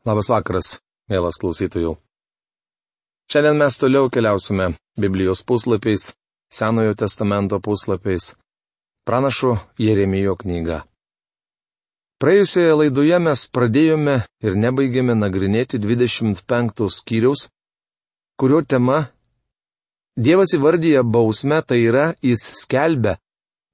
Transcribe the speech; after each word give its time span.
Labas 0.00 0.30
vakaras, 0.32 0.78
mielas 1.12 1.36
klausytojų. 1.36 1.90
Šiandien 3.28 3.58
mes 3.60 3.74
toliau 3.76 4.08
keliausime 4.08 4.70
Biblijos 4.96 5.42
puslapiais, 5.44 6.14
Senojo 6.50 6.94
testamento 6.96 7.58
puslapiais, 7.60 8.30
pranašo 9.04 9.58
Jeremijo 9.78 10.38
knyga. 10.40 10.78
Praėjusioje 12.16 12.78
laidoje 12.78 13.18
mes 13.20 13.42
pradėjome 13.52 14.14
ir 14.40 14.56
nebaigėme 14.62 15.18
nagrinėti 15.20 15.78
25 15.84 16.88
skyriaus, 16.96 17.50
kurio 18.40 18.62
tema 18.64 19.10
Dievas 20.16 20.56
įvardyja 20.56 21.04
bausmę, 21.04 21.60
tai 21.60 21.82
yra 21.84 22.06
jis 22.24 22.40
skelbia, 22.62 23.18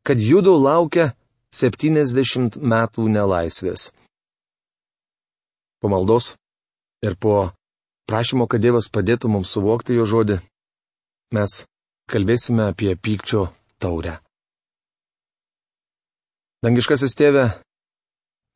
kad 0.02 0.18
judo 0.18 0.58
laukia 0.58 1.12
70 1.54 2.58
metų 2.58 3.06
nelaisvės 3.14 3.92
po 5.86 5.90
maldos 5.94 6.34
ir 7.02 7.14
po 7.14 7.50
prašymo, 8.10 8.48
kad 8.50 8.58
Dievas 8.60 8.90
padėtų 8.90 9.30
mums 9.30 9.52
suvokti 9.54 9.94
jo 9.94 10.02
žodį, 10.02 10.40
mes 11.30 11.62
kalbėsime 12.10 12.72
apie 12.72 12.96
pykčio 12.98 13.52
taurę. 13.78 14.18
Dangiškasis 16.66 17.14
tėve, 17.14 17.44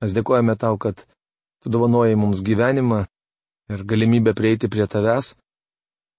mes 0.02 0.16
dėkojame 0.16 0.58
tau, 0.58 0.74
kad 0.74 1.06
tu 1.62 1.70
dovanojai 1.70 2.18
mums 2.18 2.42
gyvenimą 2.42 3.04
ir 3.70 3.86
galimybę 3.86 4.34
prieiti 4.34 4.66
prie 4.66 4.90
tavęs, 4.90 5.36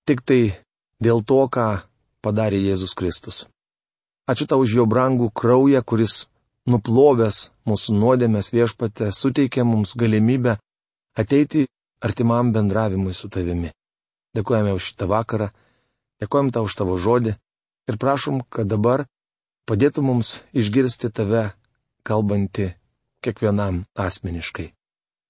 tik 0.07 0.23
tai 0.23 0.41
dėl 1.03 1.25
to, 1.27 1.43
ką 1.51 1.83
padarė 2.23 2.63
Jėzus 2.71 2.95
Kristus. 2.95 3.43
Ačiū 4.31 4.47
tau 4.47 4.63
už 4.63 4.79
jo 4.79 4.87
brangų 4.87 5.27
kraują, 5.35 5.83
kuris 5.83 6.29
nuplovęs 6.71 7.49
mūsų 7.67 7.99
nuodėmės 7.99 8.55
viešpate 8.55 9.11
suteikė 9.11 9.67
mums 9.67 9.97
galimybę 9.99 10.61
ateiti 11.15 11.67
artimam 12.01 12.51
bendravimui 12.53 13.13
su 13.13 13.29
tavimi. 13.29 13.71
Dėkojame 14.35 14.73
už 14.75 14.91
šitą 14.91 15.07
vakarą, 15.11 15.49
dėkojame 16.23 16.53
tau 16.55 16.67
už 16.67 16.75
tavo 16.79 16.97
žodį 16.97 17.35
ir 17.91 17.97
prašom, 17.99 18.43
kad 18.49 18.67
dabar 18.67 19.05
padėtų 19.67 20.03
mums 20.05 20.39
išgirsti 20.55 21.11
tave, 21.11 21.51
kalbantį 22.07 22.71
kiekvienam 23.21 23.85
asmeniškai. 23.95 24.71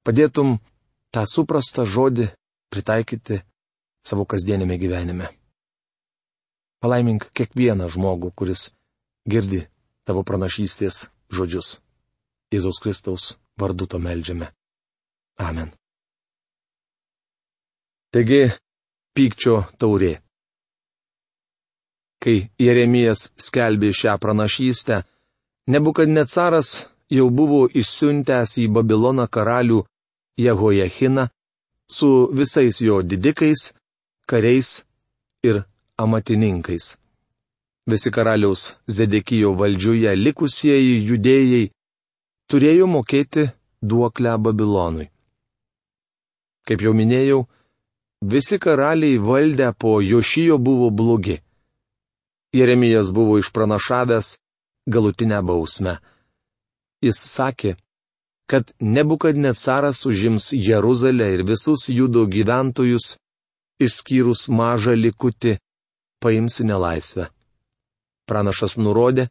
Padėtum 0.06 0.60
tą 1.12 1.26
suprastą 1.28 1.86
žodį 1.86 2.30
pritaikyti 2.72 3.42
savo 4.06 4.26
kasdienėme 4.26 4.78
gyvenime. 4.82 5.30
Palaimink 6.82 7.28
kiekvieną 7.38 7.90
žmogų, 7.94 8.32
kuris 8.34 8.72
girdi 9.30 9.68
tavo 10.08 10.24
pranašystės 10.26 11.10
žodžius. 11.30 11.82
Jėzaus 12.52 12.82
Kristaus 12.82 13.36
vardu 13.60 13.86
to 13.86 14.00
melžiame. 14.02 14.50
Amen. 15.40 15.72
Taigi, 18.12 18.44
pykčio 19.16 19.64
taurė. 19.80 20.18
Kai 22.22 22.36
Jeremijas 22.60 23.32
skelbė 23.40 23.94
šią 23.98 24.18
pranašystę, 24.22 25.02
Nebukadnecaras 25.68 26.88
jau 27.10 27.30
buvo 27.30 27.68
išsiuntęs 27.70 28.58
į 28.64 28.66
Babiloną 28.76 29.28
karalių 29.30 29.84
Jehojachiną 30.42 31.28
su 31.88 32.10
visais 32.34 32.82
jo 32.82 33.02
didikais, 33.04 33.74
kariais 34.26 34.70
ir 35.44 35.64
amatininkais. 35.98 36.98
Visi 37.90 38.10
karaliaus 38.12 38.74
Zedekijo 38.88 39.54
valdžiuje 39.60 40.16
likusieji 40.16 40.96
judėjai 41.10 41.64
turėjo 42.50 42.88
mokėti 42.96 43.48
duoklę 43.82 44.38
Babilonui. 44.38 45.12
Kaip 46.68 46.84
jau 46.86 46.94
minėjau, 46.94 47.46
visi 48.22 48.60
karaliai 48.62 49.18
valdę 49.18 49.72
po 49.74 50.00
Jošijo 50.02 50.58
buvo 50.58 50.90
blogi. 50.90 51.40
Jeremijas 52.54 53.12
buvo 53.12 53.40
išpranašavęs 53.40 54.38
galutinę 54.88 55.40
bausmę. 55.42 55.98
Jis 57.02 57.18
sakė, 57.18 57.76
kad 58.46 58.74
nebukadnecaras 58.80 60.06
užims 60.06 60.52
Jeruzalę 60.54 61.32
ir 61.34 61.44
visus 61.48 61.88
judo 61.90 62.26
gyventojus, 62.28 63.16
išskyrus 63.80 64.50
mažą 64.52 64.94
likutį, 65.00 65.56
paims 66.22 66.60
į 66.62 66.68
nelaisvę. 66.70 67.30
Pranašas 68.30 68.78
nurodė, 68.78 69.30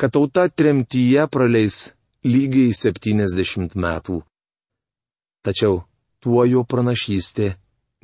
kad 0.00 0.16
tauta 0.16 0.48
tremtyje 0.48 1.26
praleis 1.28 1.90
lygiai 2.24 2.72
70 2.74 3.76
metų. 3.76 4.22
Tačiau 5.44 5.84
tuo 6.20 6.44
jo 6.44 6.64
pranašystė 6.64 7.54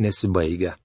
nesibaigia. 0.03 0.77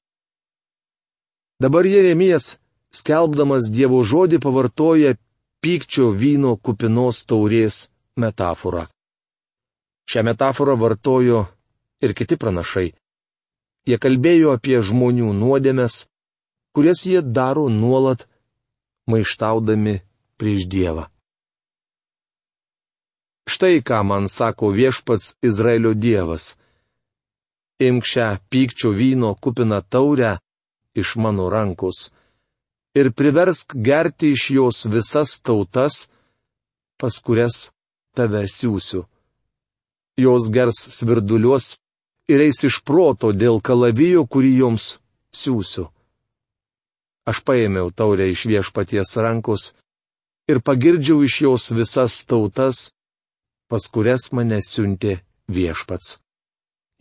Dabar 1.62 1.86
Jeremijas, 1.86 2.58
skelbdamas 2.94 3.70
Dievo 3.72 4.02
žodį, 4.04 4.40
pavartoja 4.42 5.16
pykčio 5.62 6.10
vyno 6.12 6.56
kupinos 6.58 7.22
taurės 7.30 7.88
metaforą. 8.18 8.88
Šią 10.10 10.24
metaforą 10.28 10.76
vartojo 10.82 11.46
ir 12.02 12.16
kiti 12.18 12.38
pranašai. 12.42 12.90
Jie 13.88 13.98
kalbėjo 14.02 14.56
apie 14.58 14.82
žmonių 14.82 15.32
nuodėmes, 15.38 16.06
kurias 16.76 17.06
jie 17.06 17.22
daro 17.22 17.68
nuolat, 17.70 18.28
maištaudami 19.10 20.02
prieš 20.38 20.68
Dievą. 20.70 21.08
Štai 23.50 23.82
ką 23.86 24.02
man 24.06 24.28
sako 24.30 24.70
viešpats 24.74 25.36
Izraelio 25.46 25.94
Dievas 25.94 26.56
imk 27.88 28.06
šią 28.12 28.28
pykčio 28.50 28.94
vyno 29.00 29.36
kupiną 29.44 29.82
taurę 29.94 30.38
iš 31.02 31.16
mano 31.24 31.50
rankos 31.50 32.12
ir 32.96 33.12
priversk 33.12 33.76
gerti 33.76 34.32
iš 34.32 34.50
jos 34.52 34.86
visas 34.86 35.42
tautas, 35.42 36.10
pas 37.00 37.16
kurias 37.24 37.72
tave 38.16 38.44
siūsiu. 38.48 39.06
Jos 40.20 40.50
gers 40.52 40.80
svirduliuos 40.98 41.78
ir 42.28 42.44
eis 42.46 42.64
iš 42.68 42.82
proto 42.84 43.32
dėl 43.32 43.62
kalavijo, 43.64 44.26
kurį 44.28 44.52
joms 44.60 44.88
siūsiu. 45.34 45.88
Aš 47.26 47.44
paėmiau 47.48 47.92
taurę 47.96 48.28
iš 48.32 48.46
viešpaties 48.50 49.16
rankos 49.24 49.72
ir 50.52 50.60
pagirdžiau 50.60 51.24
iš 51.24 51.42
jos 51.46 51.70
visas 51.72 52.24
tautas, 52.28 52.92
pas 53.70 53.88
kurias 53.88 54.32
mane 54.36 54.60
siuntė 54.66 55.22
viešpats. 55.48 56.21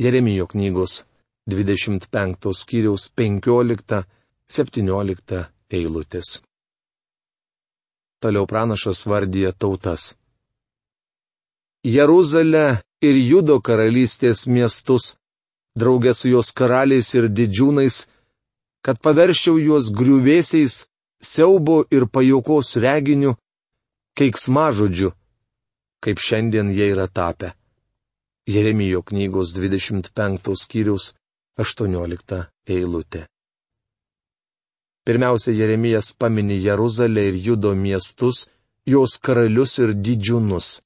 Jeremijo 0.01 0.47
knygos 0.47 1.05
25 1.47 2.55
skyriaus 2.57 3.13
15-17 3.17 5.45
eilutės. 5.77 6.41
Toliau 8.21 8.47
pranašas 8.49 9.07
vardyje 9.07 9.53
tautas. 9.53 10.19
Jeruzalę 11.85 12.81
ir 13.05 13.17
Judo 13.17 13.61
karalystės 13.61 14.47
miestus, 14.47 15.17
draugė 15.77 16.15
su 16.17 16.29
jos 16.33 16.53
karaliais 16.57 17.15
ir 17.21 17.29
didžiūnais, 17.29 18.09
kad 18.81 19.01
paverščiau 19.05 19.59
juos 19.61 19.93
griuvėsiais, 19.93 20.89
siaubo 21.21 21.85
ir 21.93 22.09
pajokos 22.09 22.77
reginiu, 22.81 23.37
keiksmažodžiu, 24.17 25.13
kaip 26.01 26.21
šiandien 26.21 26.73
jie 26.73 26.89
yra 26.97 27.09
tapę. 27.09 27.60
Jeremijo 28.51 29.03
knygos 29.03 29.53
25 29.55 30.55
skyriaus 30.63 31.13
18 31.59 32.39
eilutė. 32.67 33.27
Pirmiausia, 35.07 35.53
Jeremijas 35.55 36.09
pamini 36.19 36.57
Jeruzalę 36.65 37.29
ir 37.29 37.37
Judo 37.47 37.75
miestus, 37.75 38.49
jos 38.87 39.19
karalius 39.23 39.79
ir 39.79 39.95
didžiūnus. 39.95 40.81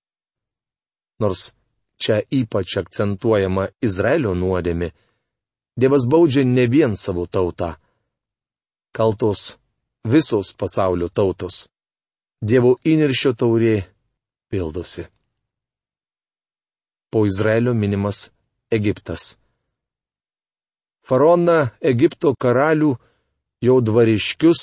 Nors 1.20 1.54
čia 1.96 2.20
ypač 2.40 2.76
akcentuojama 2.82 3.70
Izraelio 3.80 4.34
nuodėmi, 4.34 4.90
Dievas 5.80 6.04
baudžia 6.06 6.44
ne 6.44 6.68
vien 6.70 6.92
savo 6.94 7.24
tautą. 7.26 7.74
Kaltos 8.94 9.56
visos 10.04 10.52
pasaulio 10.54 11.08
tautos. 11.08 11.66
Dievo 12.38 12.76
įniršio 12.84 13.32
taurė 13.34 13.74
pildosi 14.52 15.08
po 17.14 17.26
Izraelio 17.26 17.74
minimas 17.74 18.30
Egiptas. 18.74 19.36
Faraoną 21.06 21.68
Egipto 21.78 22.32
karalių, 22.34 22.88
jo 23.62 23.76
dvariškius, 23.86 24.62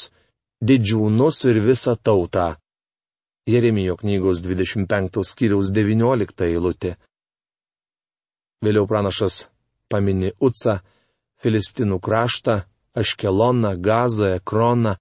didžiūnus 0.59 1.37
ir 1.47 1.61
visą 1.63 1.93
tautą. 1.95 2.57
Jeremijo 3.47 3.95
knygos 4.01 4.41
25 4.43 5.23
skyriaus 5.31 5.71
19 5.71 6.43
eilutė. 6.49 6.91
Vėliau 8.59 8.83
pranašas 8.91 9.45
pamini 9.87 10.33
Utsą, 10.43 10.81
Filistinų 11.39 12.01
kraštą, 12.03 12.57
Aškeloną, 12.99 13.77
Gazą, 13.79 14.35
Ekroną, 14.41 14.97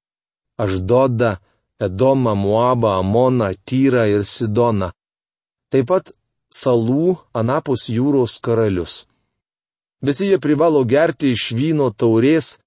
Aždodą, 0.55 1.35
Edomą, 1.83 2.39
Moabą, 2.47 2.95
Amoną, 3.03 3.51
Tyrą 3.67 4.07
ir 4.07 4.23
Sidoną. 4.25 4.95
Taip 5.75 5.91
pat 5.91 6.15
salų 6.51 7.17
anapus 7.35 7.89
jūros 7.91 8.39
karalius. 8.43 9.07
Visi 10.03 10.31
jie 10.31 10.39
privalo 10.41 10.83
gerti 10.85 11.35
iš 11.35 11.51
vyno 11.55 11.91
taurės, 11.93 12.59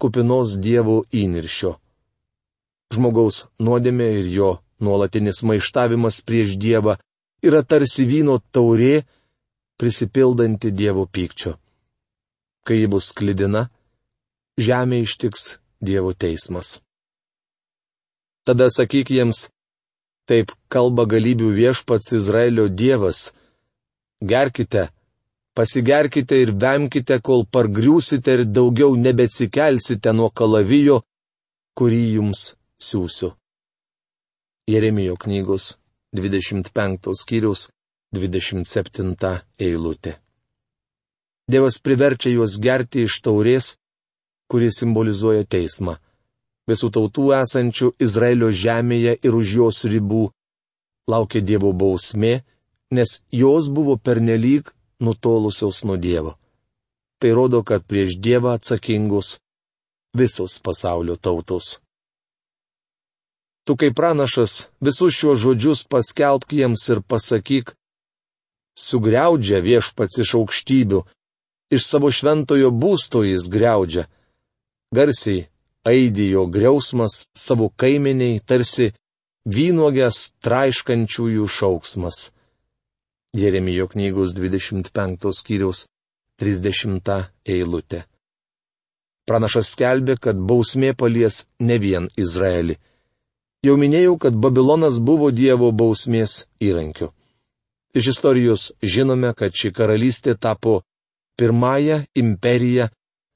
kupinos 0.00 0.56
dievų 0.58 1.02
įniršio. 1.12 1.76
Žmogaus 2.90 3.44
nuodėmė 3.62 4.08
ir 4.20 4.28
jo 4.34 4.50
nuolatinis 4.80 5.42
maištavimas 5.46 6.22
prieš 6.26 6.56
Dievą 6.58 6.96
yra 7.44 7.62
tarsi 7.62 8.06
vyno 8.08 8.40
taurė, 8.52 9.04
prisipildanti 9.80 10.72
Dievo 10.72 11.06
pykčio. 11.06 11.54
Kai 12.66 12.80
ji 12.82 12.88
bus 12.92 13.12
sklidina, 13.12 13.68
žemė 14.60 15.04
ištiks 15.06 15.60
Dievo 15.80 16.12
teismas. 16.12 16.80
Tada 18.44 18.66
sakyk 18.72 19.12
jiems, 19.12 19.48
taip 20.30 20.52
kalba 20.70 21.04
galybių 21.10 21.50
viešpats 21.56 22.14
Izraelio 22.14 22.68
Dievas. 22.70 23.30
Gerkite, 24.22 24.86
pasigerkite 25.58 26.38
ir 26.44 26.54
vemkite, 26.62 27.18
kol 27.18 27.42
pargriūsite 27.50 28.38
ir 28.38 28.44
daugiau 28.46 28.94
nebetsikelsite 28.94 30.14
nuo 30.14 30.30
kalavijo, 30.30 31.00
kurį 31.74 32.02
jums 32.20 32.52
siūsiu. 32.78 33.32
Jeremijo 34.70 35.16
knygos 35.18 35.74
25 36.14 37.14
skyriaus 37.22 37.68
27 38.14 39.14
eilutė. 39.58 40.18
Dievas 41.50 41.80
priverčia 41.82 42.30
juos 42.36 42.54
gerti 42.62 43.02
iš 43.08 43.16
taurės, 43.26 43.72
kuri 44.50 44.70
simbolizuoja 44.70 45.42
teismą. 45.50 45.96
Visų 46.70 46.90
tautų 46.94 47.30
esančių 47.40 47.94
Izraelio 48.06 48.50
žemėje 48.54 49.16
ir 49.26 49.34
už 49.34 49.54
jos 49.58 49.82
ribų 49.90 50.28
laukia 51.10 51.42
Dievo 51.42 51.72
bausmė, 51.74 52.44
nes 52.94 53.20
jos 53.34 53.66
buvo 53.72 53.96
pernelyg 53.98 54.70
nutolusios 55.02 55.82
nuo 55.82 55.96
Dievo. 55.96 56.36
Tai 57.20 57.30
rodo, 57.36 57.64
kad 57.66 57.82
prieš 57.84 58.16
Dievą 58.22 58.54
atsakingus 58.56 59.38
visos 60.16 60.58
pasaulio 60.62 61.16
tautos. 61.16 61.80
Tu 63.66 63.76
kaip 63.76 63.94
pranašas 63.94 64.70
visus 64.80 65.14
šiuos 65.14 65.42
žodžius 65.42 65.84
paskelbk 65.90 66.54
jiems 66.58 66.86
ir 66.90 67.02
pasakyk, 67.02 67.74
sugriaudžia 68.74 69.60
viešpats 69.62 70.22
iš 70.24 70.34
aukštybių, 70.38 71.02
iš 71.74 71.82
savo 71.86 72.10
šventojo 72.10 72.70
būsto 72.72 73.22
jis 73.26 73.50
greudžia. 73.52 74.08
Garsiai 74.94 75.46
aidijo 75.84 76.46
griausmas 76.46 77.28
savo 77.34 77.70
kaimeniai, 77.76 78.40
tarsi 78.44 78.90
vynogės 79.46 80.30
traiškančiųjų 80.44 81.46
šauksmas. 81.48 82.30
Jeremijo 83.36 83.86
knygos 83.88 84.34
25 84.34 85.32
skyriaus 85.32 85.86
30 86.42 87.30
eilutė. 87.46 88.04
Pranašas 89.28 89.70
skelbė, 89.76 90.16
kad 90.18 90.36
bausmė 90.36 90.94
palies 90.98 91.44
ne 91.60 91.76
vien 91.78 92.08
Izraelį. 92.18 92.76
Jau 93.62 93.76
minėjau, 93.76 94.16
kad 94.18 94.34
Babilonas 94.34 94.98
buvo 94.98 95.30
Dievo 95.30 95.70
bausmės 95.70 96.46
įrankiu. 96.58 97.12
Iš 97.94 98.08
istorijos 98.14 98.70
žinome, 98.82 99.34
kad 99.36 99.54
ši 99.54 99.70
karalystė 99.76 100.34
tapo 100.34 100.80
pirmąją 101.38 102.04
imperiją 102.14 102.88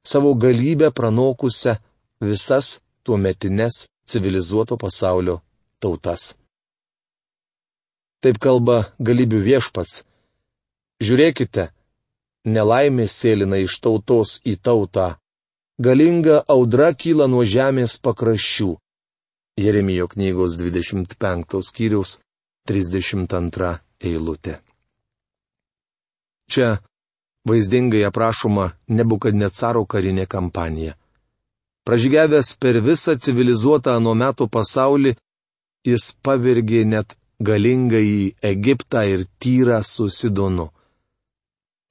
savo 0.06 0.34
galybę 0.34 0.90
pranokusią 0.90 1.76
visas 2.20 2.78
tuometinės 3.04 3.88
civilizuoto 4.06 4.76
pasaulio 4.76 5.40
tautas. 5.80 6.34
Taip 8.24 8.38
kalba 8.40 8.94
galybių 9.04 9.40
viešpats. 9.44 10.02
Žiūrėkite, 11.04 11.68
nelaimė 12.48 13.06
sėlina 13.08 13.58
iš 13.60 13.76
tautos 13.84 14.38
į 14.48 14.56
tautą. 14.64 15.16
Galinga 15.76 16.38
audra 16.48 16.92
kyla 16.94 17.26
nuo 17.28 17.44
žemės 17.44 17.98
pakraščių. 17.98 18.70
Jeremijo 19.60 20.06
knygos 20.08 20.56
25 20.58 21.60
skyriaus 21.68 22.18
32 22.68 23.72
eilutė. 24.00 24.60
Čia 26.50 26.78
vaizdingai 27.48 28.04
aprašoma 28.08 28.70
nebukadnecaro 28.88 29.84
karinė 29.84 30.26
kampanija. 30.26 30.96
Pražygiavęs 31.84 32.56
per 32.60 32.80
visą 32.80 33.12
civilizuotą 33.20 34.00
nuo 34.00 34.14
metų 34.16 34.48
pasaulį, 34.48 35.12
jis 35.84 36.16
pavirgė 36.24 36.84
net 36.88 37.12
galingą 37.44 38.00
į 38.00 38.32
Egiptą 38.52 39.04
ir 39.14 39.26
tyrą 39.42 39.82
su 39.84 40.08
Sidonu. 40.08 40.70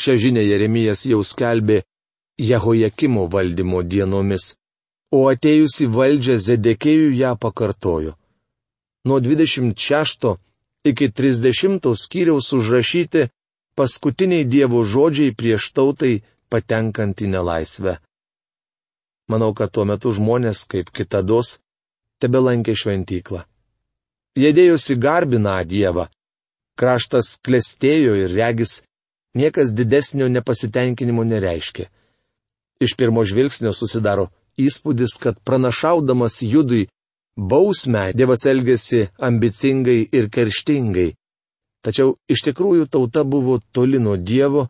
Šią 0.00 0.16
žinę 0.16 0.42
Jeremijas 0.44 1.04
jau 1.04 1.20
skelbė 1.24 1.82
Jehojakimo 2.40 3.26
valdymo 3.28 3.82
dienomis, 3.82 4.54
o 5.12 5.28
atėjusi 5.28 5.88
valdžia 5.92 6.38
Zedekėjų 6.40 7.10
ją 7.18 7.34
pakartojo. 7.36 8.16
Nuo 9.04 9.18
26 9.20 10.36
iki 10.84 11.10
30 11.10 11.92
skyriaus 12.04 12.52
užrašyti 12.56 13.28
paskutiniai 13.76 14.48
Dievo 14.48 14.84
žodžiai 14.84 15.34
prieš 15.36 15.72
tautai 15.76 16.22
patenkant 16.48 17.20
į 17.20 17.28
nelaisvę. 17.34 17.98
Manau, 19.28 19.52
kad 19.54 19.72
tuo 19.72 19.84
metu 19.88 20.12
žmonės, 20.12 20.64
kaip 20.68 20.90
kitados, 20.92 21.60
tebe 22.20 22.40
lankė 22.42 22.74
šventyklą. 22.76 23.44
Jie 24.36 24.50
dėjosi 24.56 24.96
garbiną 24.96 25.58
Dievą. 25.68 26.08
Kraštas 26.78 27.36
klestėjo 27.44 28.16
ir 28.16 28.32
regis, 28.32 28.80
niekas 29.34 29.72
didesnio 29.76 30.28
nepasitenkinimo 30.28 31.24
nereiškė. 31.24 31.88
Iš 32.82 32.96
pirmo 32.98 33.24
žvilgsnio 33.24 33.72
susidaro 33.72 34.28
įspūdis, 34.58 35.16
kad 35.22 35.38
pranašaudamas 35.46 36.42
judui 36.42 36.88
bausmę 37.36 38.10
Dievas 38.16 38.44
elgėsi 38.46 39.08
ambicingai 39.18 40.00
ir 40.12 40.28
kerštingai. 40.28 41.12
Tačiau 41.82 42.16
iš 42.30 42.44
tikrųjų 42.46 42.86
tauta 42.90 43.24
buvo 43.24 43.58
toli 43.72 43.98
nuo 43.98 44.16
Dievo 44.16 44.68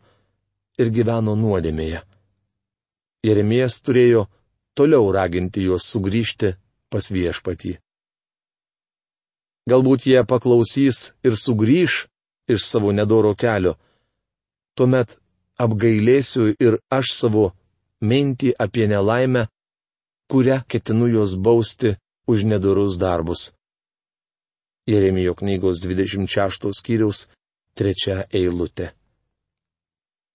ir 0.79 0.89
gyveno 0.89 1.35
nuodėmėje. 1.37 2.01
Jeremijas 3.23 3.79
turėjo 3.85 4.27
toliau 4.75 5.11
raginti 5.13 5.63
juos 5.63 5.85
sugrįžti 5.87 6.55
pas 6.89 7.09
viešpatį. 7.13 7.77
Galbūt 9.69 10.07
jie 10.09 10.23
paklausys 10.27 11.13
ir 11.23 11.37
sugrįž 11.39 12.07
iš 12.51 12.65
savo 12.67 12.91
nedoro 12.91 13.31
kelio. 13.35 13.77
Tuomet 14.75 15.17
apgailėsiu 15.61 16.53
ir 16.59 16.79
aš 16.89 17.13
savo 17.19 17.51
mintį 18.01 18.53
apie 18.65 18.87
nelaimę, 18.89 19.45
kurią 20.31 20.63
ketinu 20.67 21.09
juos 21.13 21.35
bausti 21.37 21.93
už 22.27 22.45
nedorus 22.49 22.97
darbus. 22.97 23.51
Jeremijo 24.89 25.35
knygos 25.39 25.79
26 25.83 26.73
skyriaus 26.79 27.27
trečia 27.77 28.23
eilutė. 28.33 28.91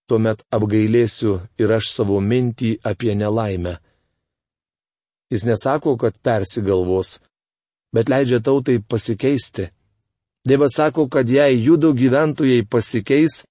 Tuomet 0.09 0.41
apgailėsiu 0.55 1.35
ir 1.61 1.75
aš 1.75 1.91
savo 1.93 2.17
mintį 2.23 2.79
apie 2.91 3.13
nelaimę. 3.13 3.75
Jis 5.29 5.45
nesako, 5.45 5.93
kad 6.01 6.15
persigalvos, 6.25 7.19
bet 7.93 8.09
leidžia 8.09 8.39
tautai 8.41 8.79
pasikeisti. 8.81 9.67
Dievas 10.47 10.79
sako, 10.79 11.05
kad 11.13 11.29
jei 11.29 11.59
judų 11.61 11.91
gyventojai 11.99 12.63
pasikeis, 12.65 13.43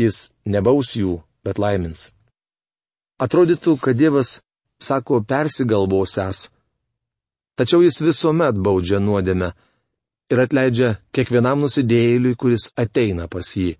jis 0.00 0.30
nebaus 0.48 0.94
jų, 0.96 1.20
bet 1.44 1.60
laimins. 1.60 2.10
Atrodytų, 3.20 3.76
kad 3.84 3.98
Dievas 4.00 4.40
sako 4.80 5.20
persigalvosęs, 5.20 6.48
tačiau 7.60 7.84
jis 7.84 8.00
visuomet 8.00 8.56
baudžia 8.56 9.00
nuodėmę 9.00 9.52
ir 10.32 10.40
atleidžia 10.40 10.94
kiekvienam 11.12 11.60
nusidėjėliui, 11.66 12.38
kuris 12.40 12.70
ateina 12.80 13.28
pas 13.28 13.52
jį. 13.56 13.74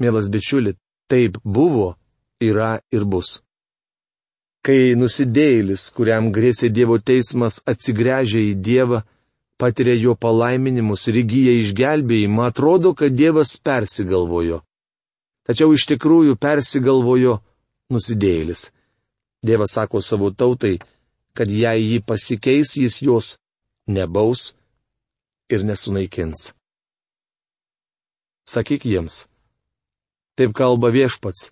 Mielas 0.00 0.30
bičiuli, 0.32 0.78
taip 1.10 1.36
buvo, 1.44 1.94
yra 2.40 2.78
ir 2.94 3.04
bus. 3.04 3.40
Kai 4.64 4.94
nusidėjėlis, 4.96 5.86
kuriam 5.96 6.30
grėsė 6.32 6.68
Dievo 6.72 6.98
teismas, 7.00 7.60
atsigręžia 7.68 8.40
į 8.50 8.54
Dievą, 8.64 9.02
patiria 9.60 9.96
jo 9.96 10.16
palaiminimus 10.16 11.06
ir 11.08 11.20
įgyja 11.22 11.54
išgelbėjimą, 11.64 12.48
atrodo, 12.48 12.92
kad 12.96 13.16
Dievas 13.16 13.56
persigalvojo. 13.60 14.60
Tačiau 15.48 15.72
iš 15.74 15.86
tikrųjų 15.90 16.36
persigalvojo 16.40 17.38
nusidėjėlis. 17.90 18.68
Dievas 19.46 19.74
sako 19.76 20.02
savo 20.04 20.30
tautai, 20.30 20.76
kad 21.34 21.48
jei 21.48 21.80
jį 21.86 22.00
pasikeis, 22.04 22.76
jis 22.76 23.00
jos 23.02 23.36
nebaus, 23.88 24.52
ir 25.50 25.64
nesunaikins. 25.66 26.52
Sakyk 28.46 28.84
jiems. 28.84 29.26
Taip 30.36 30.54
kalba 30.54 30.90
viešpats. 30.94 31.50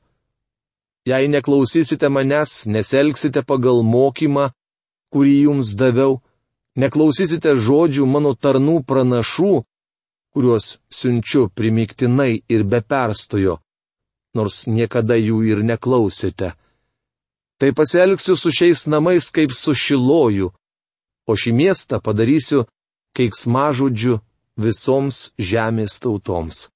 Jei 1.08 1.28
neklausysite 1.28 2.08
manęs, 2.12 2.66
neselgsite 2.66 3.42
pagal 3.50 3.82
mokymą, 3.82 4.50
kurį 5.12 5.34
jums 5.46 5.72
daviau, 5.80 6.18
neklausysite 6.76 7.54
žodžių 7.56 8.06
mano 8.06 8.34
tarnų 8.34 8.82
pranašų, 8.88 9.54
kuriuos 10.34 10.66
siunčiu 10.92 11.48
primiktinai 11.56 12.42
ir 12.54 12.64
be 12.70 12.82
perstojo, 12.82 13.58
nors 14.36 14.66
niekada 14.66 15.16
jų 15.16 15.42
ir 15.48 15.62
neklausėte. 15.64 16.54
Tai 17.58 17.70
pasielgsiu 17.74 18.36
su 18.38 18.52
šiais 18.54 18.86
namais 18.86 19.30
kaip 19.34 19.52
su 19.52 19.74
šiloju, 19.74 20.52
o 21.28 21.32
šį 21.36 21.52
miestą 21.52 21.98
padarysiu 22.00 22.66
keiksmažodžių 23.18 24.18
visoms 24.58 25.32
žemės 25.38 25.98
tautoms. 26.02 26.68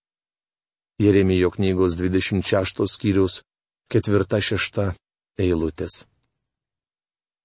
Jeremijo 1.03 1.51
knygos 1.55 1.97
26 1.99 2.87
skyrius 2.87 3.43
4-6 3.91 4.93
eilutės. 5.39 6.07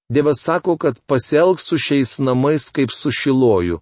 Dievas 0.09 0.41
sako, 0.41 0.77
kad 0.77 0.99
pasielgs 1.05 1.65
su 1.67 1.77
šiais 1.77 2.19
namais 2.23 2.69
kaip 2.71 2.93
su 2.95 3.11
šiloju. 3.11 3.79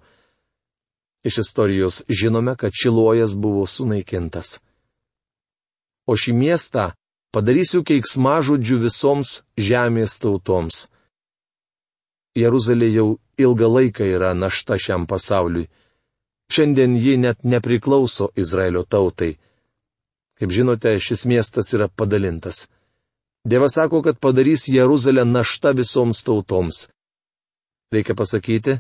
Iš 1.26 1.38
istorijos 1.38 2.04
žinome, 2.10 2.56
kad 2.56 2.72
šilojas 2.74 3.36
buvo 3.36 3.66
sunaikintas. 3.68 4.60
O 6.06 6.14
šį 6.14 6.34
miestą 6.38 6.92
padarysiu 7.34 7.82
keiksmažodžių 7.88 8.78
visoms 8.86 9.42
žemės 9.58 10.20
tautoms. 10.24 10.86
Jeruzalė 12.36 12.90
jau 12.94 13.08
ilgą 13.40 13.68
laiką 13.78 14.06
yra 14.18 14.34
našta 14.36 14.78
šiam 14.80 15.08
pasauliui. 15.08 15.70
Šiandien 16.52 16.96
ji 16.96 17.18
net 17.18 17.44
nepriklauso 17.44 18.30
Izraelio 18.38 18.84
tautai. 18.84 19.34
Kaip 20.36 20.52
žinote, 20.52 20.94
šis 21.00 21.26
miestas 21.26 21.74
yra 21.74 21.88
padalintas. 21.88 22.68
Dievas 23.46 23.78
sako, 23.78 24.02
kad 24.02 24.20
padarys 24.20 24.68
Jeruzalę 24.68 25.26
našta 25.26 25.72
visoms 25.72 26.24
tautoms. 26.24 26.88
Reikia 27.94 28.16
pasakyti, 28.18 28.80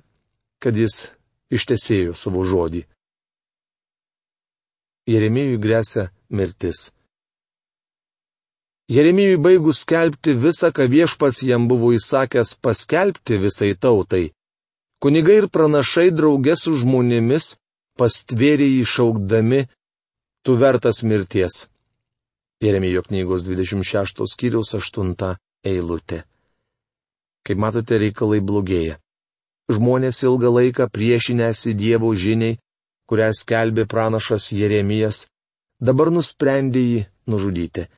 kad 0.59 0.77
jis 0.77 1.07
ištesėjo 1.53 2.15
savo 2.17 2.43
žodį. 2.45 2.83
Jeremijui 5.05 5.61
grėsia 5.61 6.09
mirtis. 6.29 6.89
Jeremijui 8.85 9.37
baigus 9.41 9.79
skelbti 9.81 10.35
visą, 10.37 10.69
ką 10.69 10.85
viešpats 10.93 11.41
jam 11.49 11.63
buvo 11.65 11.89
įsakęs 11.97 12.51
paskelbti 12.61 13.39
visai 13.41 13.71
tautai, 13.73 14.29
kunigai 15.01 15.39
ir 15.41 15.47
pranašai 15.49 16.11
draugė 16.13 16.53
su 16.53 16.75
žmonėmis 16.77 17.55
pastvėrė 17.97 18.67
jį 18.69 18.83
šaukdami, 18.93 19.63
tu 20.45 20.57
vertas 20.61 21.01
mirties. 21.01 21.65
Jeremijo 22.61 23.01
knygos 23.09 23.47
26 23.49 24.21
skyriaus 24.29 24.75
8 24.77 25.33
eilutė. 25.65 26.21
Kaip 27.45 27.57
matote, 27.57 27.97
reikalai 27.97 28.41
blogėja. 28.41 29.01
Žmonės 29.65 30.21
ilgą 30.29 30.53
laiką 30.59 30.91
priešinėsi 30.93 31.73
Dievo 31.73 32.13
žiniai, 32.13 32.59
kurią 33.09 33.33
skelbė 33.33 33.89
pranašas 33.89 34.53
Jeremijas, 34.53 35.25
dabar 35.81 36.13
nusprendė 36.13 36.85
jį 36.85 37.05
nužudyti 37.25 37.89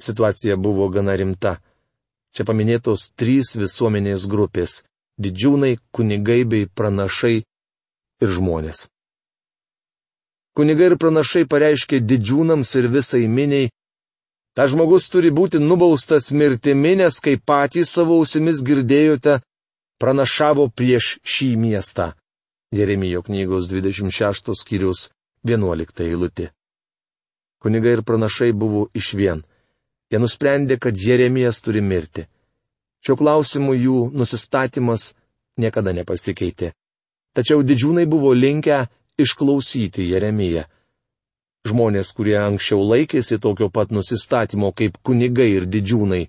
situacija 0.00 0.56
buvo 0.56 0.88
gana 0.88 1.16
rimta. 1.16 1.58
Čia 2.34 2.46
paminėtos 2.46 3.10
trys 3.18 3.56
visuomenės 3.58 4.28
grupės- 4.30 4.82
didžiūnai, 5.22 5.78
kunigai 5.92 6.44
bei 6.44 6.66
pranašai 6.66 7.36
ir 8.22 8.28
žmonės. 8.28 8.88
Kunigai 10.56 10.90
ir 10.90 10.96
pranašai 10.98 11.44
pareiškė 11.46 12.00
didžiūnams 12.10 12.70
ir 12.78 12.88
visai 12.88 13.26
miniai, 13.28 13.70
ta 14.54 14.66
žmogus 14.68 15.08
turi 15.10 15.30
būti 15.30 15.58
nubaustas 15.62 16.30
mirtimi, 16.32 16.96
nes 16.96 17.20
kaip 17.24 17.44
patys 17.46 17.92
savo 17.94 18.18
ausimis 18.20 18.62
girdėjote, 18.66 19.40
pranašavo 20.00 20.68
prieš 20.76 21.18
šį 21.22 21.56
miestą. 21.56 22.12
Jeremijo 22.72 23.22
knygos 23.22 23.68
26 23.70 24.54
skyrius 24.54 25.10
11 25.44 26.04
eilutė. 26.06 26.50
Kunigai 27.60 27.98
ir 27.98 28.02
pranašai 28.06 28.52
buvo 28.52 28.88
iš 28.94 29.14
vien. 29.18 29.42
Jie 30.10 30.18
nusprendė, 30.18 30.76
kad 30.82 30.98
Jeremijas 30.98 31.62
turi 31.62 31.82
mirti. 31.82 32.26
Šio 33.06 33.16
klausimu 33.16 33.76
jų 33.78 33.98
nusistatymas 34.12 35.14
niekada 35.60 35.94
nepasikeitė. 35.96 36.72
Tačiau 37.36 37.62
didžiūnai 37.62 38.08
buvo 38.10 38.32
linkę 38.34 38.82
išklausyti 39.22 40.08
Jeremiją. 40.10 40.66
Žmonės, 41.68 42.10
kurie 42.16 42.38
anksčiau 42.40 42.80
laikėsi 42.82 43.38
tokio 43.38 43.68
pat 43.70 43.92
nusistatymo 43.92 44.72
kaip 44.72 44.96
kunigai 45.04 45.50
ir 45.58 45.68
didžiūnai, 45.68 46.24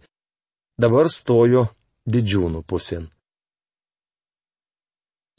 dabar 0.77 1.09
stojo 1.09 1.69
didžiūnų 2.05 2.61
pusin. 2.67 3.07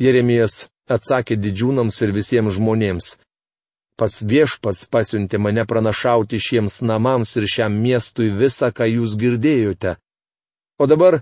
Jeremijas 0.02 0.66
atsakė 0.90 1.36
didžiūnams 1.38 2.00
ir 2.02 2.14
visiems 2.16 2.56
žmonėms 2.56 3.12
Pats 4.02 4.24
viešpats 4.26 4.88
pasiuntė 4.90 5.38
mane 5.38 5.62
pranašauti 5.62 6.40
šiems 6.42 6.80
namams 6.82 7.36
ir 7.38 7.44
šiam 7.46 7.76
miestui 7.84 8.32
visą, 8.34 8.72
ką 8.74 8.88
jūs 8.90 9.12
girdėjote. 9.14 9.92
O 10.82 10.88
dabar 10.90 11.20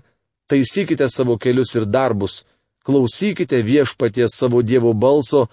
taisykite 0.49 1.05
savo 1.13 1.35
kelius 1.37 1.75
ir 1.77 1.85
darbus, 1.85 2.39
klausykite 2.81 3.59
viešpaties 3.61 4.33
savo 4.33 4.63
Dievo 4.65 4.95
balso, 4.97 5.43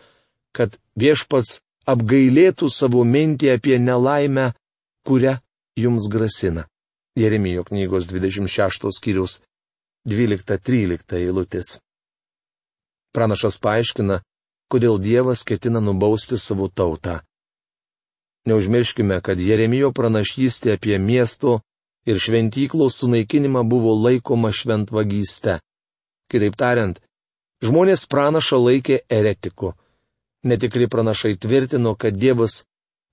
kad 0.57 0.79
viešpats 0.97 1.59
apgailėtų 1.85 2.71
savo 2.73 3.05
mintį 3.05 3.53
apie 3.59 3.77
nelaimę, 3.77 4.55
kurią 5.05 5.37
jums 5.77 6.09
grasina. 6.09 6.65
Jeremijo 7.13 7.67
knygos 7.69 8.09
26 8.09 8.89
skyrius 8.97 9.43
12-13 10.09 11.21
eilutės. 11.21 11.77
Pranašas 13.13 13.61
paaiškina, 13.61 14.23
kodėl 14.73 15.01
Dievas 15.01 15.45
ketina 15.49 15.81
nubausti 15.81 16.39
savo 16.39 16.69
tautą. 16.69 17.21
Neužmirškime, 18.49 19.21
kad 19.21 19.41
Jeremijo 19.41 19.91
pranašystė 19.93 20.77
apie 20.79 20.99
miesto 20.99 21.59
ir 22.09 22.21
šventyklos 22.23 23.01
sunaikinimą 23.03 23.65
buvo 23.69 23.93
laikoma 23.97 24.53
šventvagyste. 24.53 25.59
Kitaip 26.33 26.57
tariant, 26.57 27.01
žmonės 27.65 28.07
pranašą 28.09 28.61
laikė 28.63 29.01
eretiku. 29.09 29.75
Netikri 30.49 30.89
pranašai 30.89 31.35
tvirtino, 31.37 31.95
kad 31.95 32.17
Dievas 32.17 32.63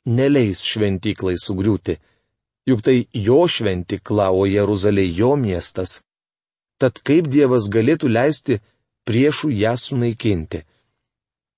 neleis 0.05 0.61
šventyklai 0.63 1.35
sugriūti. 1.41 1.97
Juk 2.69 2.81
tai 2.85 2.97
jo 3.13 3.43
šventykla, 3.49 4.29
o 4.31 4.45
Jeruzalė 4.45 5.05
jo 5.19 5.35
miestas. 5.35 6.01
Tad 6.81 7.01
kaip 7.07 7.27
Dievas 7.31 7.67
galėtų 7.71 8.09
leisti 8.11 8.59
priešų 9.07 9.51
ją 9.53 9.75
sunaikinti? 9.77 10.63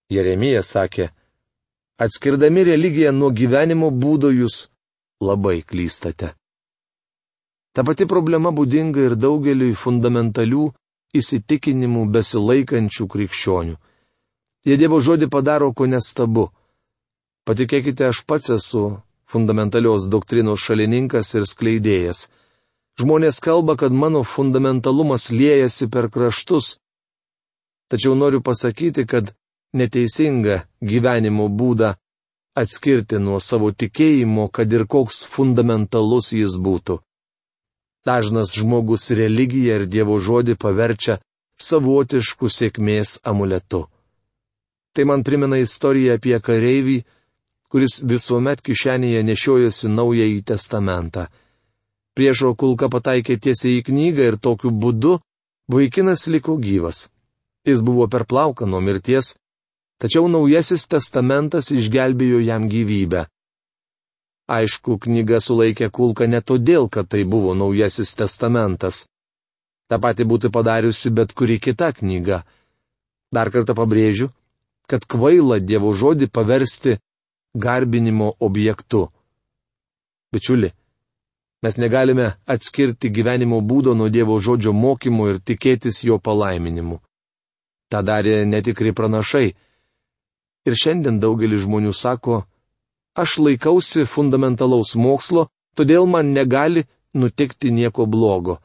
Jeremijas 0.09 0.71
sakė, 0.71 1.09
atskirdami 1.99 2.63
religiją 2.63 3.11
nuo 3.11 3.31
gyvenimo 3.35 3.89
būdo 3.91 4.31
jūs 4.31 4.67
labai 5.19 5.61
klystate. 5.61 6.33
Ta 7.75 7.83
pati 7.83 8.07
problema 8.09 8.53
būdinga 8.55 9.03
ir 9.09 9.15
daugeliui 9.19 9.75
fundamentalių 9.75 10.69
įsitikinimų 11.17 12.05
besilaikančių 12.13 13.07
krikščionių. 13.13 13.75
Jie 14.67 14.77
Dievo 14.79 14.99
žodį 15.03 15.27
padaro 15.31 15.69
ko 15.73 15.85
nestabu. 15.87 16.47
Patikėkite, 17.47 18.07
aš 18.09 18.23
pats 18.27 18.49
esu 18.55 18.81
fundamentalios 19.31 20.07
doktrinos 20.11 20.63
šalininkas 20.63 21.33
ir 21.35 21.45
skleidėjas. 21.47 22.27
Žmonės 22.99 23.39
kalba, 23.43 23.75
kad 23.77 23.93
mano 23.93 24.23
fundamentalumas 24.23 25.29
liejasi 25.31 25.87
per 25.93 26.09
kraštus. 26.09 26.77
Tačiau 27.91 28.15
noriu 28.15 28.41
pasakyti, 28.41 29.05
kad 29.05 29.35
neteisinga 29.79 30.63
gyvenimo 30.81 31.47
būdą 31.59 31.93
atskirti 32.57 33.19
nuo 33.21 33.39
savo 33.39 33.71
tikėjimo, 33.71 34.47
kad 34.49 34.73
ir 34.73 34.87
koks 34.89 35.23
fundamentalus 35.29 36.31
jis 36.33 36.57
būtų. 36.57 36.97
Dažnas 38.07 38.55
žmogus 38.57 39.11
religiją 39.11 39.81
ir 39.81 39.85
Dievo 39.93 40.17
žodį 40.23 40.55
paverčia 40.57 41.19
savotišku 41.59 42.49
sėkmės 42.49 43.19
amuletu. 43.27 43.85
Tai 44.93 45.03
man 45.09 45.23
primena 45.27 45.59
istoriją 45.61 46.15
apie 46.17 46.37
kareivį, 46.41 46.97
kuris 47.69 47.99
visuomet 48.11 48.63
kišenėje 48.65 49.21
nešiojasi 49.27 49.91
naująjį 49.93 50.39
testamentą. 50.51 51.27
Priešo 52.17 52.55
kulka 52.57 52.89
pataikė 52.89 53.37
tiesiai 53.37 53.81
į 53.81 53.83
knygą 53.91 54.29
ir 54.31 54.37
tokiu 54.41 54.71
būdu 54.71 55.19
vaikinas 55.69 56.25
liko 56.33 56.55
gyvas. 56.57 57.09
Jis 57.67 57.83
buvo 57.83 58.07
per 58.07 58.25
plauką 58.25 58.65
nuo 58.65 58.79
mirties, 58.81 59.35
tačiau 60.01 60.27
Naujasis 60.29 60.87
testamentas 60.91 61.71
išgelbėjo 61.73 62.41
jam 62.45 62.69
gyvybę. 62.69 63.25
Aišku, 64.47 64.95
knyga 65.03 65.41
sulaikė 65.43 65.89
kulką 65.91 66.27
ne 66.31 66.39
todėl, 66.39 66.87
kad 66.87 67.09
tai 67.11 67.25
buvo 67.27 67.51
Naujasis 67.57 68.13
testamentas. 68.15 69.07
Ta 69.91 69.99
pati 69.99 70.23
būtų 70.23 70.51
padariusi 70.51 71.11
bet 71.11 71.33
kuri 71.33 71.59
kita 71.59 71.91
knyga. 71.95 72.43
Dar 73.31 73.51
kartą 73.51 73.75
pabrėžiu, 73.75 74.29
kad 74.87 75.03
kvaila 75.03 75.59
Dievo 75.59 75.91
žodį 75.91 76.29
paversti 76.31 76.97
garbinimo 77.55 78.33
objektu. 78.39 79.09
Bičiuli, 80.31 80.71
mes 81.63 81.77
negalime 81.79 82.33
atskirti 82.47 83.11
gyvenimo 83.11 83.59
būdo 83.59 83.95
nuo 83.95 84.07
Dievo 84.07 84.39
žodžio 84.39 84.71
mokymo 84.71 85.27
ir 85.31 85.43
tikėtis 85.43 86.03
jo 86.07 86.19
palaiminimu. 86.19 87.01
Ta 87.91 88.03
darė 88.03 88.43
netikri 88.47 88.93
pranašai 88.95 89.55
Ir 90.67 90.75
šiandien 90.75 91.21
daugelis 91.23 91.63
žmonių 91.63 91.93
sako, 91.95 92.41
aš 93.15 93.37
laikausi 93.39 94.03
fundamentalaus 94.03 94.97
mokslo, 94.99 95.47
todėl 95.79 96.09
man 96.11 96.33
negali 96.35 96.83
nutikti 97.15 97.71
nieko 97.71 98.05
blogo. 98.05 98.57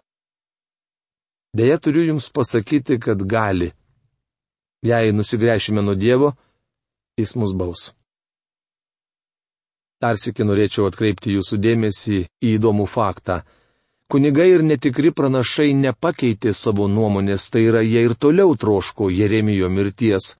Deja, 1.55 1.79
turiu 1.79 2.03
Jums 2.09 2.27
pasakyti, 2.33 2.99
kad 2.99 3.23
gali. 3.23 3.71
Jei 4.83 5.13
nusigręšime 5.13 5.83
nuo 5.83 5.95
Dievo, 5.95 6.33
Jis 7.21 7.37
mus 7.37 7.53
baus. 7.55 7.93
Dar 10.03 10.19
sėki 10.19 10.43
norėčiau 10.49 10.89
atkreipti 10.89 11.37
Jūsų 11.37 11.61
dėmesį 11.63 12.23
į 12.43 12.55
įdomų 12.57 12.89
faktą. 12.91 13.43
Kunigai 14.11 14.49
ir 14.57 14.65
netikri 14.67 15.13
pranašai 15.15 15.71
nepakeitė 15.77 16.51
savo 16.57 16.89
nuomonės, 16.89 17.47
tai 17.53 17.69
yra 17.69 17.85
jie 17.87 18.03
ir 18.09 18.17
toliau 18.19 18.57
troško 18.59 19.13
Jeremijo 19.13 19.71
mirties 19.71 20.33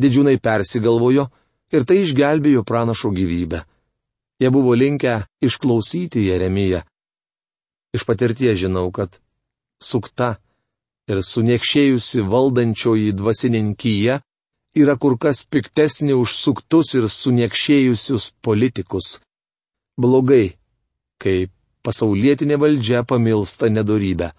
didžiūnai 0.00 0.38
persigalvojo 0.42 1.28
ir 1.74 1.86
tai 1.88 2.02
išgelbėjo 2.02 2.64
pranašo 2.66 3.10
gyvybę. 3.14 3.62
Jie 4.42 4.50
buvo 4.50 4.74
linkę 4.74 5.22
išklausyti 5.42 6.26
Jeremiją. 6.26 6.82
Iš 7.94 8.02
patirties 8.06 8.58
žinau, 8.58 8.90
kad 8.90 9.14
sukta 9.78 10.34
ir 11.10 11.20
suniekšėjusi 11.22 12.24
valdančioji 12.26 13.12
dvasininkyje 13.14 14.18
yra 14.74 14.96
kur 14.98 15.14
kas 15.20 15.44
piktesnė 15.46 16.16
už 16.18 16.34
suktus 16.34 16.94
ir 16.98 17.06
suniekšėjusius 17.06 18.32
politikus. 18.42 19.20
Blogai, 19.94 20.56
kai 21.22 21.46
pasaulietinė 21.86 22.58
valdžia 22.58 23.04
pamilsta 23.06 23.70
nedorybę. 23.70 24.32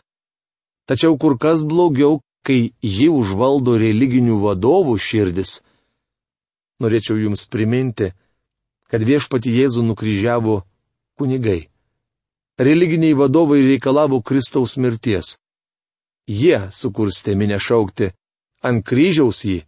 Tačiau 0.89 1.15
kur 1.17 1.37
kas 1.39 1.63
blogiau, 1.63 2.19
kai 2.45 2.71
ji 2.81 3.07
užvaldo 3.09 3.77
religinių 3.81 4.37
vadovų 4.43 4.97
širdis. 5.01 5.59
Norėčiau 6.83 7.17
Jums 7.17 7.45
priminti, 7.49 8.11
kad 8.91 9.01
viešpati 9.01 9.53
Jėzų 9.55 9.85
nukryžiavo 9.89 10.59
kunigai. 11.17 11.67
Religiniai 12.59 13.15
vadovai 13.17 13.63
reikalavo 13.65 14.21
Kristaus 14.21 14.77
mirties. 14.77 15.35
Jie 16.27 16.67
sukurstė 16.71 17.35
minę 17.35 17.57
šaukti 17.59 18.11
ant 18.65 18.85
kryžiaus 18.85 19.43
jį. 19.45 19.59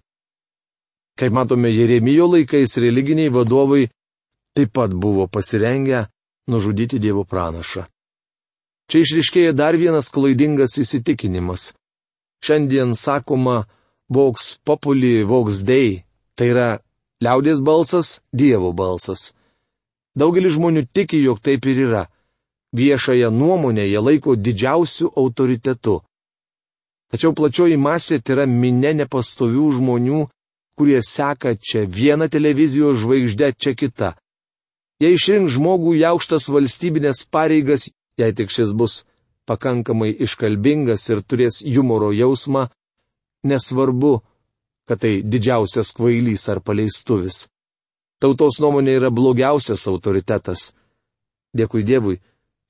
Kaip 1.17 1.33
matome, 1.33 1.69
Jeremijo 1.73 2.29
laikais 2.29 2.77
religiniai 2.77 3.33
vadovai 3.33 3.87
taip 4.55 4.71
pat 4.73 4.93
buvo 4.93 5.27
pasirengę 5.27 6.05
nužudyti 6.47 6.99
Dievo 7.01 7.25
pranašą. 7.25 7.87
Čia 8.87 9.03
išriškėja 9.03 9.51
dar 9.53 9.75
vienas 9.75 10.09
klaidingas 10.13 10.77
įsitikinimas. 10.79 11.73
Šiandien 12.43 12.93
sakoma 12.95 13.65
voks 14.09 14.57
populi, 14.63 15.23
voks 15.23 15.63
dei, 15.67 16.03
tai 16.35 16.51
yra 16.53 16.69
liaudės 17.23 17.61
balsas, 17.61 18.21
Dievo 18.33 18.71
balsas. 18.73 19.33
Daugelis 20.17 20.55
žmonių 20.57 20.87
tiki, 20.93 21.19
jog 21.21 21.41
taip 21.41 21.65
ir 21.65 21.83
yra. 21.87 22.03
Viešąją 22.73 23.31
nuomonę 23.31 23.87
jie 23.87 23.99
laiko 24.01 24.35
didžiausiu 24.35 25.11
autoritetu. 25.15 26.01
Tačiau 27.11 27.31
plačioji 27.33 27.77
masė 27.79 28.19
tai 28.19 28.35
yra 28.35 28.45
minė 28.49 28.91
nepastovių 29.01 29.67
žmonių, 29.77 30.23
kurie 30.77 30.99
seka 31.01 31.55
čia 31.55 31.85
vieną 31.87 32.27
televizijos 32.29 32.99
žvaigždę, 33.01 33.53
čia 33.55 33.73
kitą. 33.73 34.09
Jei 35.01 35.15
išrink 35.15 35.49
žmogų 35.53 35.95
į 35.99 36.03
aukštas 36.11 36.49
valstybinės 36.49 37.23
pareigas, 37.31 37.87
jei 38.19 38.33
tik 38.33 38.51
šis 38.53 38.73
bus 38.73 39.03
pakankamai 39.47 40.11
iškalbingas 40.25 41.07
ir 41.13 41.23
turės 41.23 41.61
humoro 41.65 42.11
jausmą, 42.15 42.67
nesvarbu, 43.47 44.13
kad 44.87 45.01
tai 45.03 45.21
didžiausias 45.23 45.93
kvailys 45.95 46.47
ar 46.51 46.61
paleistuvis. 46.63 47.45
Tautos 48.21 48.57
nuomonė 48.63 48.97
yra 48.99 49.11
blogiausias 49.13 49.85
autoritetas. 49.91 50.71
Dėkui 51.57 51.83
Dievui, 51.85 52.17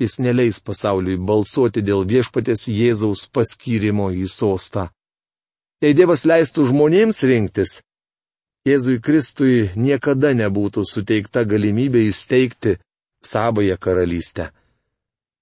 jis 0.02 0.18
neleis 0.20 0.60
pasauliui 0.60 1.18
balsuoti 1.18 1.84
dėl 1.86 2.06
viešpatės 2.10 2.68
Jėzaus 2.68 3.28
paskyrimo 3.34 4.10
į 4.12 4.28
sostą. 4.32 4.90
Jei 5.82 5.94
Dievas 5.94 6.26
leistų 6.26 6.68
žmonėms 6.72 7.22
rinktis, 7.30 7.80
Jėzui 8.68 9.00
Kristui 9.00 9.70
niekada 9.80 10.34
nebūtų 10.36 10.84
suteikta 10.84 11.46
galimybė 11.48 12.02
įsteigti 12.10 12.74
savoje 13.24 13.78
karalystę. 13.80 14.50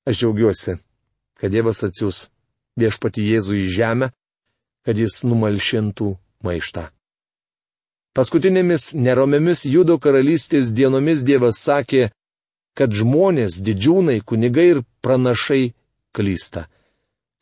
Aš 0.05 0.19
džiaugiuosi, 0.19 0.75
kad 1.39 1.51
Dievas 1.51 1.83
atsiūs 1.87 2.25
viešpati 2.79 3.23
Jėzų 3.23 3.61
į 3.63 3.67
žemę, 3.77 4.11
kad 4.85 4.99
jis 4.99 5.23
numalšintų 5.27 6.11
maištą. 6.45 6.89
Paskutinėmis 8.15 8.93
neromiamis 8.95 9.65
Judo 9.67 9.97
karalystės 9.99 10.71
dienomis 10.71 11.25
Dievas 11.27 11.59
sakė, 11.59 12.09
kad 12.75 12.93
žmonės, 12.95 13.59
didžiūnai, 13.63 14.21
kunigai 14.23 14.67
ir 14.75 14.83
pranašai 15.03 15.73
klysta. 16.15 16.67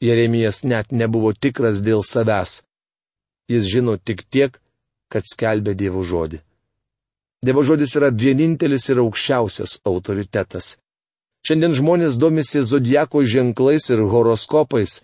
Jeremijas 0.02 0.64
net 0.66 0.92
nebuvo 0.92 1.34
tikras 1.34 1.82
dėl 1.86 2.02
savęs. 2.04 2.64
Jis 3.50 3.70
žino 3.70 3.98
tik 3.98 4.26
tiek, 4.30 4.58
kad 5.14 5.28
skelbė 5.30 5.76
Dievo 5.78 6.02
žodį. 6.02 6.42
Dievo 7.44 7.64
žodis 7.68 7.94
yra 8.00 8.10
vienintelis 8.10 8.88
ir 8.90 9.02
aukščiausias 9.04 9.82
autoritetas. 9.86 10.78
Šiandien 11.44 11.74
žmonės 11.76 12.16
domisi 12.16 12.62
zodieko 12.64 13.20
ženklais 13.28 13.90
ir 13.92 14.00
horoskopais. 14.08 15.02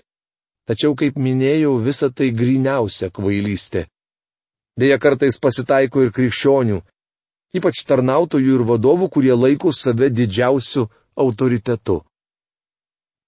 Tačiau, 0.69 0.93
kaip 0.95 1.17
minėjau, 1.19 1.73
visa 1.83 2.07
tai 2.07 2.29
griniausia 2.31 3.09
kvailystė. 3.11 3.89
Deja, 4.79 4.95
kartais 5.03 5.35
pasitaiko 5.41 6.05
ir 6.05 6.13
krikščionių, 6.15 6.77
ypač 7.59 7.81
tarnautojų 7.89 8.53
ir 8.55 8.63
vadovų, 8.69 9.09
kurie 9.11 9.35
laiko 9.35 9.73
save 9.75 10.07
didžiausiu 10.13 10.85
autoritetu. 11.19 12.03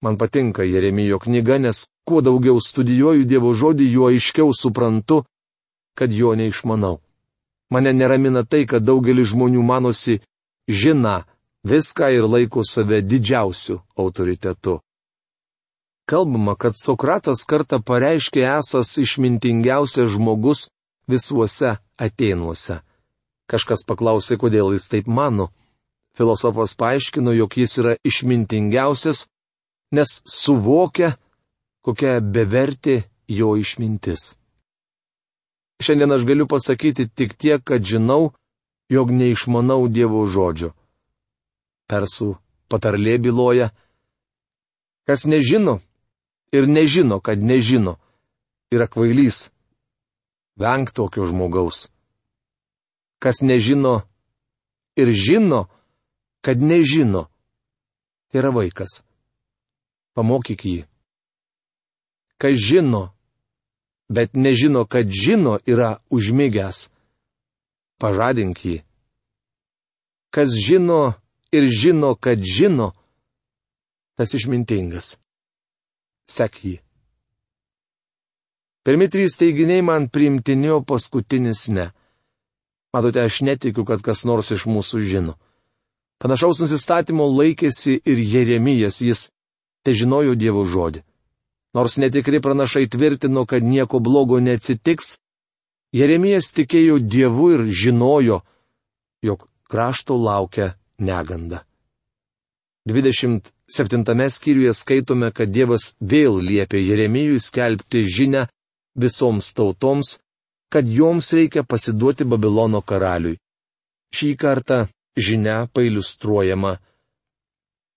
Man 0.02 0.16
patinka 0.18 0.64
Jeremijo 0.64 1.20
knyga, 1.20 1.60
nes 1.60 1.90
kuo 2.08 2.22
daugiau 2.24 2.64
studijuoju 2.64 3.28
Dievo 3.28 3.52
žodį, 3.52 3.90
juo 3.92 4.08
aiškiau 4.08 4.56
suprantu, 4.56 5.26
kad 6.00 6.16
jo 6.16 6.32
neišmanau. 6.40 7.02
Mane 7.76 7.92
neramina 7.94 8.46
tai, 8.48 8.64
kad 8.66 8.88
daugelis 8.88 9.34
žmonių 9.36 9.62
manosi 9.68 10.22
žina 10.72 11.26
viską 11.64 12.12
ir 12.12 12.26
laiko 12.28 12.64
save 12.64 13.02
didžiausiu 13.02 13.82
autoritetu. 13.96 14.80
Kalbama, 16.06 16.56
kad 16.56 16.76
Sokratas 16.76 17.46
kartą 17.48 17.80
pareiškė 17.80 18.44
esas 18.58 18.98
išmintingiausias 19.00 20.10
žmogus 20.12 20.68
visuose 21.08 21.78
Atenuose. 21.98 22.82
Kažkas 23.48 23.86
paklausė, 23.88 24.38
kodėl 24.42 24.74
jis 24.74 24.90
taip 24.92 25.08
mano. 25.08 25.52
Filosofas 26.18 26.74
paaiškino, 26.76 27.32
jog 27.32 27.56
jis 27.56 27.78
yra 27.80 27.94
išmintingiausias, 28.04 29.28
nes 29.96 30.12
suvokia, 30.28 31.14
kokia 31.86 32.20
bevertė 32.20 33.04
jo 33.28 33.56
išmintis. 33.60 34.34
Šiandien 35.82 36.12
aš 36.14 36.28
galiu 36.28 36.46
pasakyti 36.48 37.08
tik 37.08 37.38
tiek, 37.40 37.64
kad 37.64 37.84
žinau, 37.88 38.34
jog 38.92 39.12
neišmanau 39.16 39.88
Dievo 39.88 40.26
žodžio. 40.28 40.74
Persų 41.92 42.38
patarlė 42.72 43.18
byloja, 43.20 43.72
kas 45.04 45.26
nežino 45.28 45.82
ir 46.56 46.68
nežino, 46.68 47.20
kad 47.20 47.44
nežino, 47.44 47.98
yra 48.72 48.88
kvailys. 48.88 49.50
Venk 50.56 50.94
tokio 50.96 51.28
žmogaus. 51.28 51.90
Kas 53.20 53.42
nežino 53.44 54.02
ir 54.96 55.12
žino, 55.12 55.68
kad 56.42 56.64
nežino, 56.64 57.28
tai 58.32 58.40
yra 58.40 58.52
vaikas. 58.56 59.02
Pamokyk 60.16 60.64
jį. 60.66 60.78
Kas 62.42 62.56
žino, 62.60 63.12
bet 64.08 64.36
nežino, 64.36 64.86
kad 64.88 65.12
žino, 65.12 65.60
yra 65.68 66.00
užmygęs. 66.12 66.90
Pažadink 68.02 68.64
jį. 68.66 68.78
Kas 70.32 70.56
žino 70.56 71.21
ir 71.52 71.68
žino, 71.70 72.16
kad 72.16 72.40
žino, 72.44 72.92
tas 74.16 74.34
išmintingas. 74.34 75.18
Sek 76.30 76.64
jį. 76.64 76.78
Pirmi 78.86 79.08
trys 79.14 79.38
teiginiai 79.38 79.84
man 79.86 80.08
priimtini, 80.10 80.72
o 80.74 80.82
paskutinis 80.82 81.68
ne. 81.70 81.92
Matote, 82.94 83.22
aš 83.22 83.42
netikiu, 83.46 83.86
kad 83.86 84.02
kas 84.02 84.24
nors 84.26 84.52
iš 84.52 84.66
mūsų 84.66 85.04
žino. 85.06 85.38
Panašaus 86.22 86.62
nusistatymo 86.62 87.28
laikėsi 87.30 88.00
ir 88.06 88.20
Jeremijas, 88.20 89.02
jis 89.02 89.30
te 89.86 89.94
žinojo 89.98 90.36
Dievo 90.38 90.66
žodį. 90.66 91.04
Nors 91.78 91.96
netikri 91.98 92.42
pranašai 92.42 92.88
tvirtino, 92.92 93.46
kad 93.46 93.64
nieko 93.64 94.02
blogo 94.04 94.40
neatsitiks, 94.44 95.16
Jeremijas 95.96 96.52
tikėjo 96.56 97.00
Dievu 97.00 97.48
ir 97.56 97.66
žinojo, 97.70 98.42
jog 99.24 99.48
krašto 99.72 100.18
laukia 100.18 100.74
neganda. 101.02 101.66
27 102.90 104.30
skyriuje 104.30 104.74
skaitome, 104.74 105.30
kad 105.32 105.50
Dievas 105.54 105.94
vėl 106.02 106.40
liepė 106.42 106.82
Jeremijui 106.82 107.40
skelbti 107.40 108.02
žinę 108.06 108.48
visoms 108.98 109.54
tautoms, 109.54 110.18
kad 110.72 110.88
joms 110.88 111.34
reikia 111.34 111.64
pasiduoti 111.64 112.26
Babilono 112.26 112.82
karaliui. 112.82 113.38
Šį 114.16 114.36
kartą 114.38 114.88
žinia 115.18 115.68
pailustruojama. 115.74 116.78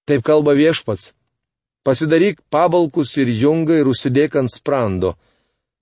Taip 0.07 0.23
kalba 0.23 0.53
viešpats. 0.53 1.15
Pasidaryk 1.85 2.41
pabalkus 2.51 3.17
ir 3.21 3.29
jungą 3.29 3.81
ir 3.81 3.89
užsidėk 3.89 4.37
ant 4.41 4.53
sprando. 4.53 5.15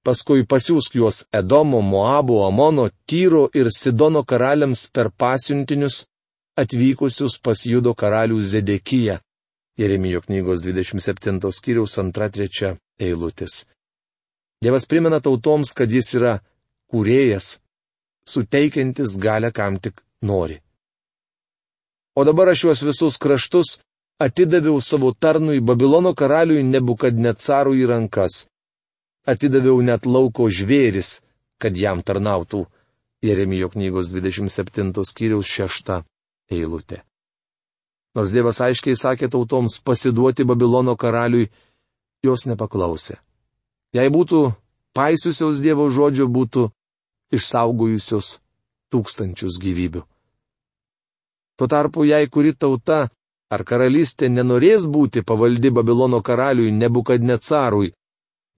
Paskui 0.02 0.46
pasiūsk 0.46 0.96
juos 0.98 1.26
Edomo, 1.30 1.80
Moabo, 1.80 2.40
Amono, 2.46 2.88
Tyro 3.06 3.48
ir 3.54 3.70
Sidono 3.70 4.24
karaliams 4.26 4.88
per 4.90 5.10
pasiuntinius 5.10 6.06
atvykusius 6.56 7.38
pas 7.40 7.66
Judo 7.66 7.94
karalių 7.94 8.40
Zedekiją. 8.40 9.18
Jeremijo 9.78 10.20
knygos 10.20 10.60
27 10.64 11.52
skyriaus 11.52 11.96
2-3 11.96 12.76
eilutės. 13.00 13.64
Dievas 14.62 14.84
primena 14.86 15.20
tautoms, 15.20 15.72
kad 15.72 15.90
jis 15.90 16.12
yra 16.18 16.34
kūrėjas, 16.92 17.56
suteikiantis 18.28 19.16
galę 19.18 19.50
kam 19.52 19.80
tik 19.80 20.04
nori. 20.22 20.60
O 22.14 22.24
dabar 22.28 22.52
aš 22.52 22.66
juos 22.66 22.84
visus 22.84 23.16
kraštus 23.16 23.80
atidaviau 24.20 24.76
savo 24.80 25.14
tarnui 25.16 25.64
Babilono 25.64 26.12
karaliui 26.14 26.62
Nebukadnecarui 26.68 27.80
į 27.80 27.88
rankas. 27.88 28.46
Atidaviau 29.26 29.80
net 29.80 30.04
lauko 30.04 30.50
žvėris, 30.52 31.22
kad 31.58 31.76
jam 31.76 32.04
tarnautų. 32.04 32.66
Jeremijo 33.22 33.70
knygos 33.72 34.12
27 34.12 34.92
skyriaus 35.06 35.48
6 35.48 36.02
eilutė. 36.52 37.02
Nors 38.16 38.32
Dievas 38.32 38.60
aiškiai 38.60 38.96
sakė 38.98 39.30
tautoms 39.32 39.78
pasiduoti 39.80 40.44
Babilono 40.44 40.96
karaliui, 41.00 41.48
jos 42.22 42.44
nepaklausė. 42.46 43.16
Jei 43.96 44.12
būtų 44.12 44.52
paisiusios 44.96 45.62
Dievo 45.64 45.88
žodžio, 45.88 46.28
būtų 46.28 46.68
išsaugojusios 47.32 48.36
tūkstančius 48.92 49.56
gyvybių. 49.62 50.04
Tuo 51.56 51.66
tarpu, 51.68 52.04
jei 52.04 52.28
kuri 52.28 52.52
tauta 52.52 53.08
ar 53.52 53.64
karalystė 53.64 54.28
nenorės 54.28 54.84
būti 54.88 55.24
pavaldi 55.24 55.72
Babilono 55.72 56.20
karaliui 56.24 56.72
Nebukadnecarui 56.72 57.92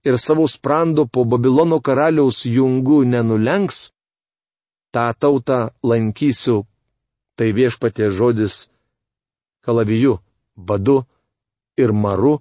ir 0.05 0.19
savo 0.19 0.47
sprando 0.47 1.07
po 1.07 1.25
Babilono 1.25 1.79
karaliaus 1.81 2.45
jungu 2.45 3.03
nenulenks, 3.03 3.89
tą 4.93 5.11
tautą 5.19 5.59
lankysiu, 5.83 6.63
tai 7.35 7.51
viešpatė 7.55 8.09
žodis 8.11 8.69
kalaviju, 9.65 10.19
badu 10.55 11.03
ir 11.77 11.91
maru, 11.91 12.39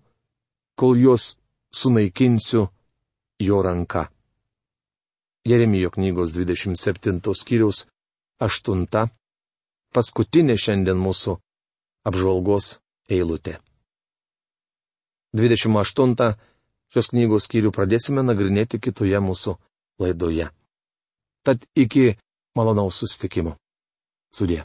kol 0.78 0.96
juos 0.96 1.36
sunaikinsiu 1.74 2.68
jo 3.38 3.62
ranka. 3.62 4.08
Jeremijo 5.44 5.90
knygos 5.90 6.32
27 6.32 7.20
skyriaus 7.34 7.86
8. 8.40 8.86
Paskutinė 9.94 10.56
šiandien 10.58 10.98
mūsų 10.98 11.36
apžvalgos 12.08 12.78
eilutė. 13.10 13.58
28 15.34 16.34
šios 16.94 17.10
knygos 17.10 17.46
skyrių 17.48 17.70
pradėsime 17.74 18.22
nagrinėti 18.22 18.80
kitoje 18.80 19.20
mūsų 19.20 19.56
laidoje. 20.02 20.50
Tad 21.44 21.66
iki 21.74 22.14
malonaus 22.56 23.02
susitikimo. 23.02 23.58
Sudė. 24.34 24.64